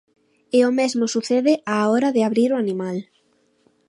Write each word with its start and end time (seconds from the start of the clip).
E 0.57 0.59
o 0.69 0.71
mesmo 0.79 1.05
sucede 1.15 1.53
á 1.73 1.75
hora 1.91 2.09
de 2.15 2.21
abrir 2.27 2.49
o 2.51 2.59
animal. 2.63 2.97